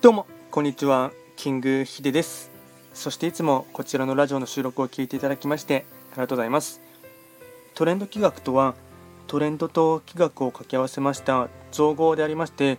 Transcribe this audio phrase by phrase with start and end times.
[0.00, 1.10] どうもこんにちは。
[1.34, 2.52] キングヒデです。
[2.94, 6.80] そしていつもこちらのラジオの収録を聞いていただきましてありがとうございます。
[7.74, 8.76] トレンド企画とは
[9.26, 12.78] トレンドと企画を掛け合わせました造語でありまして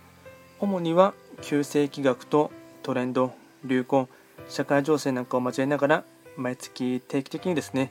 [0.60, 1.12] 主には
[1.42, 2.50] 旧世企画と
[2.82, 3.34] トレンド
[3.66, 4.08] 流行
[4.48, 6.04] 社会情勢なんかを交えながら
[6.38, 7.90] 毎月定期的にですね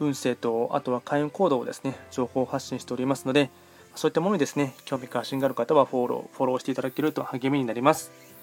[0.00, 3.50] 運勢とあとは開運行動をですね情報発信しておりますので
[3.94, 8.33] そういったものにですね興味関心がある方はフォローフォローしていただけると励みになります。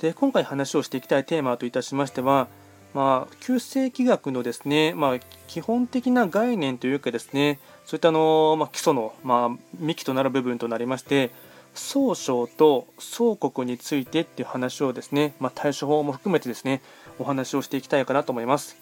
[0.00, 2.48] で今回話をしていきたいテーマといたしましては
[2.94, 11.30] まあ、旧世紀学のですね、まあ、基本的な概念というかですね、そういったの、まあ、基礎の、まあ、幹となる部分となりまして、
[11.74, 16.80] 総称と総国についてっていう話をですね、まあ、対処法も含めてですね、
[17.18, 18.76] お話をしていきたいかなと思います。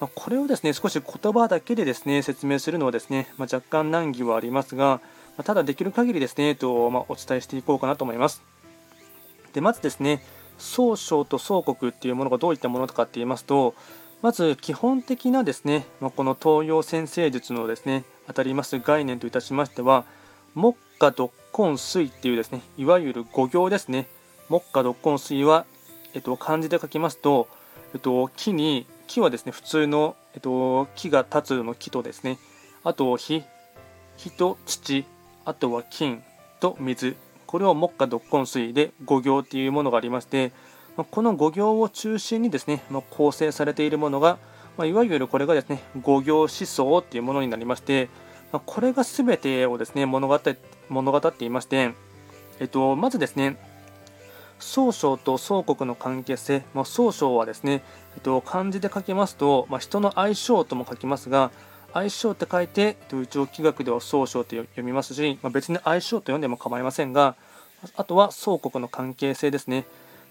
[0.00, 5.00] ま、これをですね、少し言葉だけでですね、説明するのはですね、まあ、若干難儀はありますが、
[5.36, 8.42] まただできる限りですね、とまお伝えしていこうかなと思います。
[9.52, 10.22] で、まずですね、
[10.58, 13.74] 総称と総国っていうものがどういったものかって言いますと、
[14.20, 20.04] まず基本的なですね、まこの東洋先生術のですね、当たります概念といたしましては、
[20.54, 24.08] 木下独根水っていうですね、いわゆる五行ですね。
[24.48, 25.64] 木下独根水は、
[26.14, 27.48] えっと、漢字で書きますと、
[27.94, 32.38] えっと、木に、木はですね、普通の、えっと、木が立つの木とですね、
[32.82, 33.44] あと火、
[34.16, 35.04] 火と土、
[35.44, 36.24] あとは金
[36.60, 37.16] と水、
[37.48, 40.52] これを木下独根水で五行っていうものがありまして、
[41.10, 44.38] この五行を中心にですね、構成されているものが、
[44.84, 48.10] いわゆるこれがですね、五行思想っていうものになりまして、
[48.52, 50.38] これが全てをですね、物語
[50.90, 51.94] 物語っていまして、
[52.60, 53.56] えっと、まずですね、
[54.58, 57.82] 総称と総国の関係性、まあ、総称はですね、
[58.16, 61.50] えっと、漢字で書きますと、まあ、人の相性とも書きますが、
[61.92, 67.36] 相性って書いて、一応気学では総称と読みますし、まあ、別に相性と読んでも構いませんが、
[67.96, 69.84] あとは相国の関係性ですね。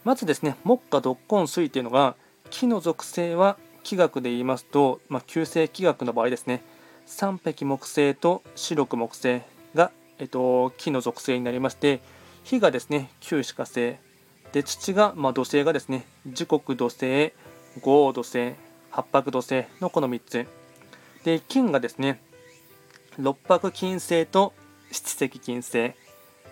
[0.04, 2.16] まずですね、木下独根水というのが、
[2.50, 6.64] 木の属性は気学で言いますと、まあ、旧世気学の場合ですね、
[7.06, 9.42] 三匹木星と四六木星
[9.74, 12.02] が、えっと、木の属性になりまして、
[12.44, 13.96] 火がですね、旧歯科星、
[14.52, 17.34] で土が、まあ、土星がですね、時刻土星、
[17.82, 18.54] 五黄土星、
[18.90, 20.48] 八白土星のこの3つ。
[21.28, 22.22] で金がですね
[23.20, 24.54] 六白金星と
[24.94, 25.92] 七石金星。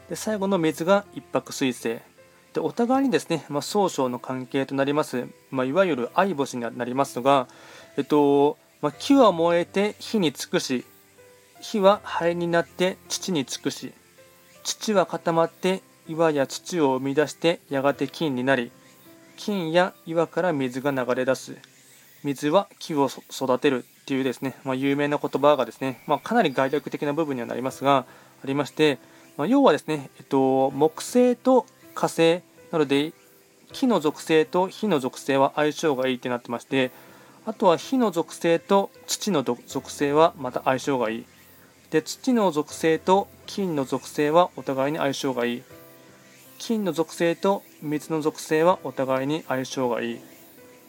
[0.09, 2.00] で最後の水が一白水星。
[2.53, 7.47] でお互いにですね、まあ、総称の関係となります、まあ、いわゆる相星になりますが、
[7.97, 10.84] えっとまあ、木は燃えて火に尽くし
[11.62, 13.94] 火は灰になって土に尽くし
[14.63, 18.72] 土は固まって岩や土を生み出してやがて金になり
[19.38, 21.56] 金や岩から水が流れ出す。
[22.24, 23.86] 水は木を育てる。
[24.06, 28.06] っていうですね、まあ、有名な言葉がですね、まあ、かなり概略的な部分にはなりますが、
[28.44, 29.00] ありまして、
[29.36, 33.14] まあ、要はですね、えっと、木星と火星なので、
[33.74, 36.92] 木の属性と火の属性は相性がいいってなってまして、
[37.48, 41.26] あとは火の属性と土の属性はまた相性がいい。
[41.90, 45.64] で、土の属性と金の属性はお互いに相性がいい。
[46.60, 50.20] 金の属性と水の属性はお互いに相性がいい。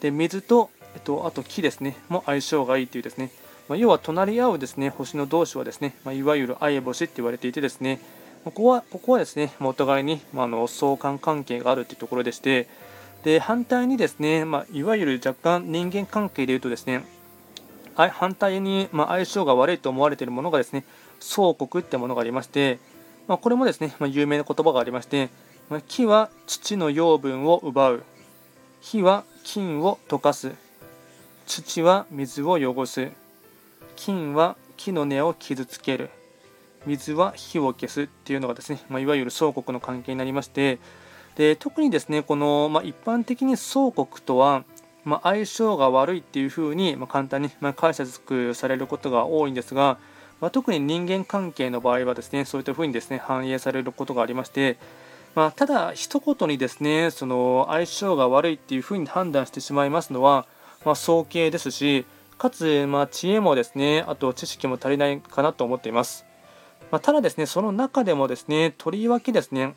[0.01, 3.31] で、水とえっと、あと木ですね、も相性がいいというですね、
[3.69, 8.01] まあ、要は隣り合うですね、星の同士はですね、まあ、いわゆる相星って言われていてですね、
[8.47, 12.67] ここはここはですね、まあ、お互いに、まあ、の相関関係があるというところでして、
[13.25, 17.05] で反対にですね、まあ、いわゆる若干人間関係でいうとですね、
[17.95, 20.87] 反対に、ま相性が悪いと思われているものがですね、
[21.21, 22.79] 相国ってものがありまして、
[23.29, 25.29] ま、これもですね、ま有名な言葉がありまして、
[25.69, 28.03] ま木は土の養分を奪う、
[28.81, 30.53] 火は金を溶かす、
[31.47, 33.13] 土は水を汚す。
[33.95, 36.11] 金は木の根を傷つける。
[36.87, 38.03] 水は火を消す。
[38.03, 40.79] っていうのがですね、まあ、いわゆる相国の関係になりまして。
[41.37, 44.65] で特にですねこの、まあ、一般的に相国とは、
[45.05, 49.99] まあ、相性が悪いっていうふうに、ま簡単に、ま解釈されることが多いんですが、
[50.41, 54.79] ま特に人間関係の場合はですねそういったふうにですね反映されることがありまして。
[55.37, 60.47] ま、ただ、一言にですねその相性が悪いっていうふうに判断してしまいますのは、
[60.87, 62.07] まあ、早計ですし、
[62.39, 66.25] かつ、まあ、知恵もですね、あと知識も足りないかなと思っています。
[66.93, 69.75] まあ、ただですね、その中でもですね、とりわけですね、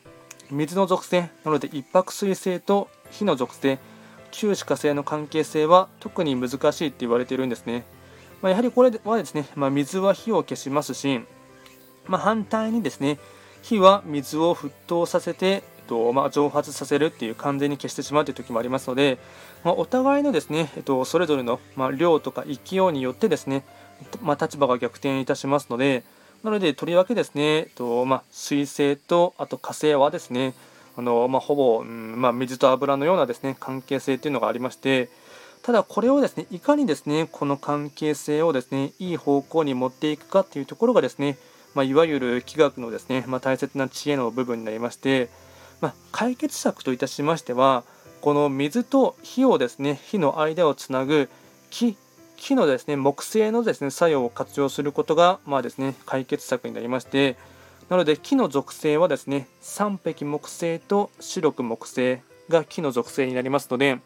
[0.52, 3.80] 水の属性なので一泊水性と火の属性、
[4.30, 7.84] 旧歯科性の関係性は特に難しいって言われているんですね。
[8.40, 11.20] まあ、やはりこれはですね、まあ、水は火を消しますし、
[12.06, 13.18] まあ、反対にですね、
[13.62, 19.18] 火は水を沸騰させてとまあ、蒸発させるっていう完全に消してしまうという時もありますので、
[19.64, 23.64] まあ、お互いのですね、えっと、それぞれの、まあ、量とか勢いによってですね、
[24.22, 26.04] ま立場が逆転いたしますので
[26.44, 30.54] なのでとりわけですね、えっとま水星とあと火星はですね
[30.96, 35.10] あの、ま、ほぼ、うんま、水と油のようなですね関係性というのがありまして
[35.62, 41.36] ただこれをですねいかにですねこの関係性をですねいい方向に持っていくかというところがですね、
[41.74, 45.28] まあ、いわゆる気学のですね、まあ、大切な知恵の部分になりまして、
[45.80, 47.84] まあ、解決策といたしましては
[48.20, 51.28] この水と火をですね火の間をつなぐ
[51.70, 51.96] 木
[52.36, 57.36] 木のですね木製のですね作用を活用することがまあですね解決策になりまして
[57.88, 62.18] なので木の属性はですね3匹木星と白く木星
[62.48, 64.00] が木の属性になりますので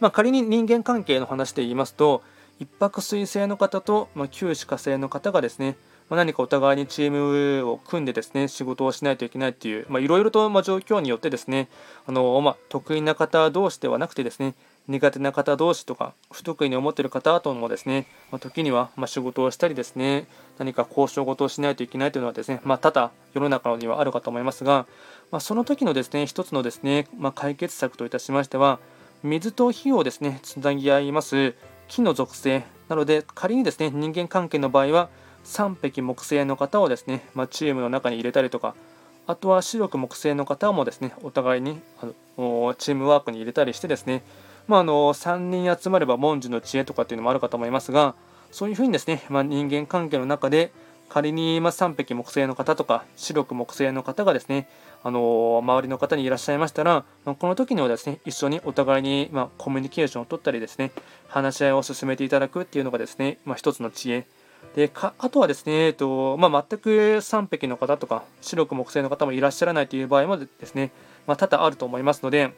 [0.00, 2.22] まあ、仮に人間関係の話で言いますと
[2.58, 5.76] 一泊水星の方と、まあ、九死火星の方がですね、
[6.10, 11.68] まあ、何かお互いにチームを組んでですね仕事をしないといけないっていういろいろとま状況によってですね
[12.06, 14.54] あの、ま得意な方同士ではなくてですね
[14.88, 20.26] 苦手な方同士とか不得意に思っている方ともですね、ま時にはま仕事をしたりですね
[20.58, 24.86] 何か交渉事をしないといけないというのはですね、まあ、多々世の中にはあるかと思いますが、
[25.30, 28.80] まあ、その時のですね一つのですね、ま、解決策といたしましては
[29.22, 31.54] 水と火をですねつなぎ合います
[31.86, 35.08] 木の属性なので仮にですね人間関係の場合は
[35.44, 38.74] 3匹木星の方をですね、まあ、チームの中に入れたりとか
[39.26, 42.06] あとは白く木星の方もですねお互いにあ
[42.38, 44.22] のチームワークに入れたりしてですね、
[44.66, 48.14] まあ、あの3人集まれば文殊の知恵とかっていうのもあるかと思いますが
[48.50, 50.72] そういうふうにですね、まあ、人間関係の中で
[51.08, 54.68] 仮にま3匹木星の方とか白く木星の方がですね
[55.02, 60.92] あの周りの方にいらっしゃいましたら、まこの時にはですね一緒にお互いに、まコミュニケーションを取ったりですね
[61.26, 64.26] 話し合いを進めていただくっていうのがですね、まあ、一つの知恵
[64.74, 70.92] でかあとはですね、えっとまあ、全く3匹の方とか白く木星の方もいらっしゃらないという場合もですね、
[71.26, 72.52] まあ、多々あると思いますので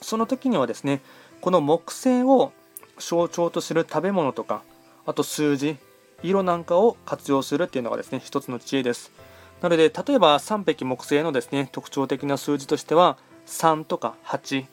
[0.00, 1.00] その時にはですね
[1.40, 2.52] この木星を
[2.98, 4.62] 象徴とする食べ物とか
[5.04, 5.76] あと数字
[6.22, 9.12] 色なんかを活用するっていうのがですね一つの知恵です。
[9.60, 13.16] なので例えば3匹木星のですね特徴的な数字としては
[13.46, 14.66] 3とか8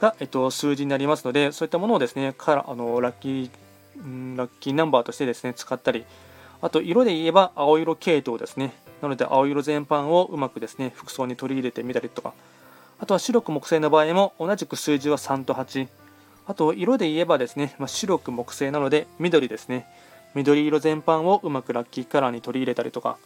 [0.00, 3.50] が、えっと、数字になりますのでそういったものをですねからあのラッキー
[3.96, 6.04] ラッキーナンバーとしてですね使ったり
[6.60, 8.72] あと色で言えば青色系統ですね。
[9.02, 12.32] なので青色全般をうまくですね服装に取り入れてみたりとか。
[12.98, 15.88] あとは白く木星の場合も同じく数字は3と8
[16.46, 19.86] あと色で言えばですね、まあ、白く木星なので緑ですね。
[20.34, 23.18] 緑色全般をうまくラッキーカラーに取り入れたりとか。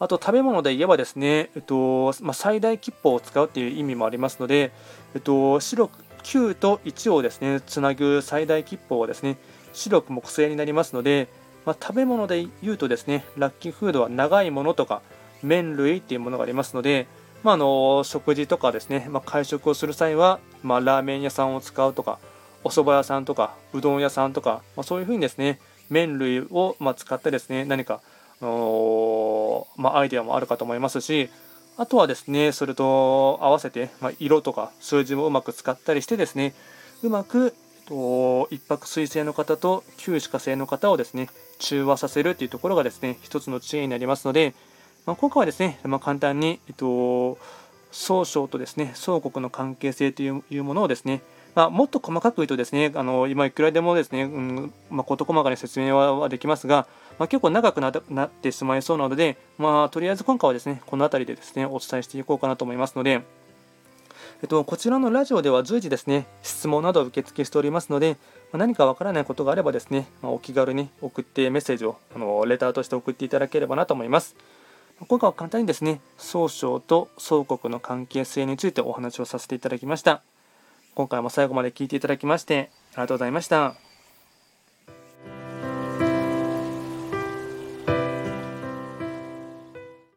[0.00, 4.70] あと食べ物で言えばですね、えっとまあ、最大吉報を使うっていう意味もありますので、
[5.14, 5.90] えっと、白
[6.22, 9.38] 9と1をですねつなぐ最大吉報はですね
[9.72, 11.28] 白く木星になりますので、
[11.64, 15.02] まあ、食べ物で言うとですねラッキーフードは長いものとか
[15.42, 17.06] 麺類っていうものがありますので、
[17.42, 22.18] まあ、あの食事とかですね、まあ、会食をする際は、まあ、ラーメン屋さんを使うとか
[22.64, 25.60] お蕎麦屋さんとかうどん屋さんとか、まあ、そういうふうにですね
[25.90, 28.00] 麺類をま使ってですね何か
[28.40, 31.28] ま、アイデアもあるかと思いますし
[31.76, 36.54] あとはですねそれと合わせて、ま、色とか数字もうまく使ったりしてですね
[37.02, 37.54] うまく
[37.88, 44.54] と一泊水星の方と旧歯科星の方をですね中和させるというところがですね一つの知恵になりますので、
[45.06, 47.38] まあ、今回はですね、まあ、簡単に、えっと、
[47.90, 51.22] 総称とですね総国の関係性というものをですね
[51.54, 56.86] まあ、もっと細かく言うとですね、あの今いくらでもですね、うんまあ、事細かに説明はできますが、
[57.18, 63.22] まあ、結構長くなってしまいそうなので、まあ、とりあえず今回はですね、この辺りでですね、お伝えしていこうかなと思いますので、
[64.40, 68.16] えっと、こちらのラジオでは随時ですね、質問などを受付しておりますので、
[68.52, 74.36] ま、何かわからないことがあればですね、まあ、お気軽に送ってメッセージをあのレターとして送っていただければなと思います。
[75.08, 80.22] 今回は簡単にですね、総称と総国の関係性についてお話をさせていただきました。
[80.94, 83.87] 今回も最後まで聴いていただきましてありがとうございました。